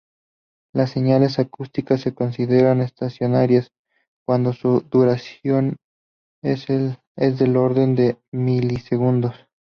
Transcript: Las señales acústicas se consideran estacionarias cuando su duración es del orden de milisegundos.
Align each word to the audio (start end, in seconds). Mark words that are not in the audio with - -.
Las 0.73 0.89
señales 0.89 1.37
acústicas 1.37 2.01
se 2.01 2.15
consideran 2.15 2.81
estacionarias 2.81 3.71
cuando 4.25 4.51
su 4.51 4.81
duración 4.89 5.77
es 6.43 6.65
del 6.65 7.55
orden 7.55 7.93
de 7.95 8.17
milisegundos. 8.33 9.35